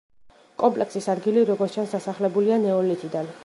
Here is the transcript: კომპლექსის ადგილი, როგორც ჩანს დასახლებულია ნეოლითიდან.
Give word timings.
კომპლექსის 0.61 1.09
ადგილი, 1.15 1.43
როგორც 1.51 1.77
ჩანს 1.77 1.95
დასახლებულია 1.97 2.61
ნეოლითიდან. 2.67 3.35